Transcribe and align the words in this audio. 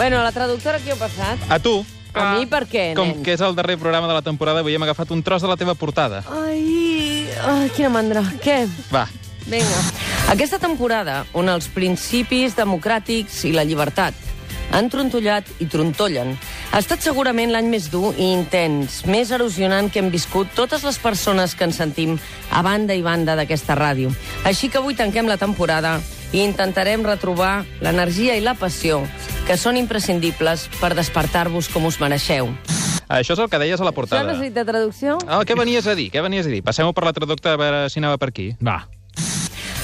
Bueno, 0.00 0.22
la 0.22 0.32
traductora 0.32 0.78
qui 0.80 0.88
ho 0.88 0.94
ha 0.94 0.96
passat? 0.96 1.42
A 1.52 1.58
tu, 1.60 1.84
A 2.16 2.38
mi 2.38 2.46
per 2.48 2.62
què, 2.64 2.94
com 2.96 3.04
nen? 3.04 3.18
que 3.20 3.34
és 3.36 3.42
el 3.44 3.52
darrer 3.52 3.74
programa 3.76 4.08
de 4.08 4.14
la 4.16 4.22
temporada, 4.24 4.62
avui 4.64 4.72
hem 4.72 4.86
agafat 4.86 5.10
un 5.12 5.20
tros 5.22 5.44
de 5.44 5.48
la 5.50 5.58
teva 5.60 5.74
portada. 5.76 6.22
Ai, 6.40 7.28
ai, 7.44 7.68
quina 7.76 7.90
mandra. 7.92 8.22
Què? 8.40 8.62
Va, 8.88 9.04
Vinga. 9.44 9.82
Aquesta 10.32 10.56
temporada, 10.58 11.26
on 11.36 11.52
els 11.52 11.68
principis 11.68 12.56
democràtics 12.56 13.42
i 13.44 13.52
la 13.52 13.66
llibertat 13.68 14.16
han 14.72 14.88
trontollat 14.88 15.44
i 15.60 15.66
trontollen, 15.68 16.32
ha 16.70 16.80
estat 16.80 17.02
segurament 17.04 17.52
l'any 17.52 17.68
més 17.68 17.90
dur 17.92 18.14
i 18.16 18.30
intens, 18.32 19.02
més 19.04 19.32
erosionant 19.36 19.90
que 19.92 20.00
hem 20.00 20.08
viscut 20.14 20.48
totes 20.56 20.84
les 20.86 20.96
persones 21.02 21.52
que 21.58 21.68
ens 21.68 21.76
sentim 21.76 22.16
a 22.54 22.62
banda 22.64 22.96
i 22.96 23.02
banda 23.02 23.36
d'aquesta 23.36 23.76
ràdio. 23.76 24.14
Així 24.48 24.72
que 24.72 24.80
avui 24.80 24.96
tanquem 24.96 25.28
la 25.28 25.36
temporada 25.36 25.98
i 26.32 26.44
intentarem 26.44 27.02
retrobar 27.02 27.64
l'energia 27.82 28.36
i 28.38 28.44
la 28.44 28.54
passió 28.54 29.02
que 29.50 29.56
són 29.58 29.74
imprescindibles 29.74 30.68
per 30.78 30.92
despertar-vos 30.94 31.66
com 31.74 31.88
us 31.88 31.96
mereixeu. 31.98 32.46
això 33.10 33.34
és 33.34 33.40
el 33.42 33.48
que 33.50 33.58
deies 33.58 33.80
a 33.80 33.82
la 33.82 33.90
Això 33.90 33.96
portada. 33.96 34.28
necessita 34.30 34.62
traducció? 34.64 35.16
Ah, 35.26 35.40
què 35.42 35.56
venies 35.58 35.88
a 35.90 35.96
dir? 35.98 36.06
Què 36.14 36.22
venies 36.22 36.46
a 36.46 36.50
dir? 36.52 36.62
Passem-ho 36.62 36.92
per 36.94 37.02
la 37.02 37.12
traductora 37.12 37.56
a 37.58 37.58
veure 37.58 37.80
si 37.90 37.98
anava 37.98 38.16
per 38.16 38.28
aquí. 38.28 38.52
Va. 38.62 38.86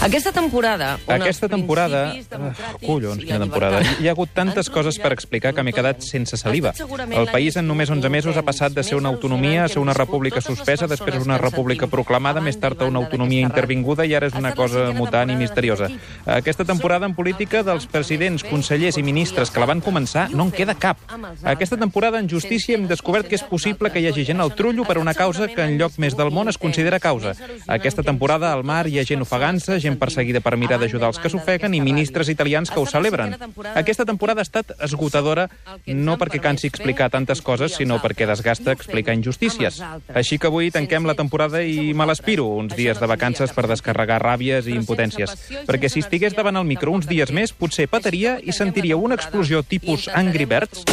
Aquesta 0.03 0.31
temporada... 0.33 0.99
Aquesta 1.09 1.49
temporada... 1.49 2.13
democràtics 2.13 2.87
collons, 2.87 3.23
quina 3.25 3.41
temporada. 3.41 3.81
Hi 4.01 4.07
ha 4.09 4.13
hagut 4.13 4.31
tantes 4.37 4.69
coses 4.71 4.99
per 5.03 5.11
explicar 5.15 5.55
que 5.57 5.65
m'he 5.65 5.73
quedat 5.75 6.05
sense 6.05 6.37
saliva. 6.37 6.75
El 7.11 7.31
país 7.33 7.57
en 7.57 7.67
més 7.67 7.89
només 7.89 7.91
11 7.91 8.11
mesos 8.13 8.37
ha 8.37 8.45
passat 8.47 8.75
de 8.77 8.85
ser 8.85 8.97
una 8.97 9.09
autonomia 9.09 9.65
a 9.65 9.69
ser 9.69 9.81
una 9.81 9.95
república 9.97 10.41
suspesa, 10.41 10.87
després 10.87 11.25
una 11.25 11.39
república 11.39 11.89
proclamada, 11.89 12.41
a 12.41 12.45
més 12.45 12.59
tard 12.61 12.77
una 12.83 13.01
banda 13.01 13.07
autonomia 13.07 13.47
intervinguda 13.47 14.05
i 14.07 14.15
ara 14.15 14.29
és 14.29 14.37
una 14.37 14.53
cosa 14.55 14.91
mutant 14.93 15.31
i 15.31 15.37
misteriosa. 15.37 15.89
Aquesta 16.27 16.65
temporada 16.65 17.07
en 17.07 17.15
política 17.15 17.63
dels 17.67 17.87
presidents, 17.91 18.45
consellers 18.45 18.99
i 18.99 19.05
ministres 19.07 19.51
que 19.51 19.63
la 19.63 19.69
van 19.71 19.81
començar 19.81 20.29
no 20.33 20.47
en 20.47 20.53
queda 20.53 20.75
cap. 20.75 21.01
Aquesta 21.43 21.77
temporada 21.77 22.21
en 22.21 22.29
justícia 22.29 22.77
hem 22.77 22.87
descobert 22.87 23.29
que 23.29 23.39
és 23.39 23.47
possible 23.47 23.91
que 23.91 24.01
hi 24.01 24.11
hagi 24.11 24.27
gent 24.29 24.45
al 24.45 24.55
trullo 24.55 24.85
per 24.85 24.99
una 24.99 25.15
causa 25.15 25.49
que 25.49 25.65
en 25.65 25.79
lloc 25.81 25.99
més 25.99 26.17
del 26.19 26.31
món 26.31 26.53
es 26.53 26.59
considera 26.59 27.01
causa. 27.01 27.35
Aquesta 27.67 28.03
temporada 28.03 28.53
al 28.53 28.65
mar 28.65 28.87
hi 28.87 29.01
ha 29.01 29.07
gent 29.09 29.25
ofegant-se, 29.25 29.81
gent 29.87 29.99
perseguida 30.01 30.43
per 30.45 30.57
mirar 30.61 30.79
d'ajudar 30.83 31.13
els 31.13 31.21
que 31.23 31.31
s'ofeguen 31.33 31.75
i 31.75 31.81
ministres 31.85 32.31
italians 32.33 32.71
que 32.71 32.81
ho 32.81 32.87
celebren. 32.91 33.35
Aquesta 33.75 34.05
temporada 34.09 34.43
ha 34.43 34.47
estat 34.47 34.75
esgotadora 34.83 35.49
no 35.87 36.17
perquè 36.21 36.41
cansi 36.43 36.71
explicar 36.71 37.09
tantes 37.15 37.43
coses, 37.43 37.77
sinó 37.79 38.01
perquè 38.03 38.29
desgasta 38.29 38.75
explicar 38.77 39.17
injustícies. 39.17 39.81
Així 40.13 40.39
que 40.39 40.51
avui 40.51 40.71
tanquem 40.75 41.07
la 41.09 41.17
temporada 41.19 41.63
i 41.63 41.93
me 41.95 42.07
l'aspiro, 42.09 42.49
uns 42.61 42.77
dies 42.77 43.01
de 43.01 43.11
vacances 43.11 43.55
per 43.57 43.67
descarregar 43.71 44.21
ràbies 44.23 44.69
i 44.69 44.77
impotències. 44.77 45.37
Perquè 45.69 45.91
si 45.93 46.05
estigués 46.05 46.37
davant 46.37 46.59
el 46.61 46.69
micro 46.69 46.93
uns 46.93 47.09
dies 47.09 47.33
més, 47.33 47.55
potser 47.55 47.89
petaria 47.91 48.39
i 48.43 48.53
sentiria 48.57 48.99
una 48.99 49.19
explosió 49.19 49.63
tipus 49.63 50.11
Angry 50.13 50.47
Birds 50.47 50.85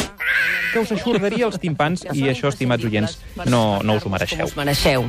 que 0.74 0.82
us 0.82 0.92
aixordaria 0.96 1.46
els 1.46 1.60
timpans 1.62 2.04
i 2.14 2.26
això, 2.32 2.50
estimats 2.50 2.88
oients, 2.90 3.20
no, 3.46 3.80
no 3.86 4.00
us 4.00 4.08
ho 4.08 4.14
mereixeu. 4.14 4.48
Us 4.50 4.58
mereixeu. 4.58 5.06